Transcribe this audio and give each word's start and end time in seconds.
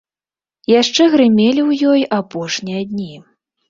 Яшчэ 0.81 1.03
грымелі 1.17 1.61
ў 1.69 1.95
ёй 1.95 2.01
апошнія 2.21 2.81
дні. 2.93 3.13